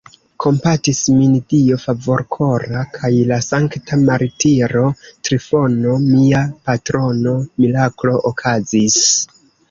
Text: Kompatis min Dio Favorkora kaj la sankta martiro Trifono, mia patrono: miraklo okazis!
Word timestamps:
Kompatis 0.43 0.99
min 1.15 1.33
Dio 1.51 1.75
Favorkora 1.81 2.79
kaj 2.95 3.11
la 3.31 3.37
sankta 3.47 3.99
martiro 4.07 4.81
Trifono, 5.29 5.93
mia 6.05 6.41
patrono: 6.71 7.35
miraklo 7.65 8.15
okazis! 8.31 8.99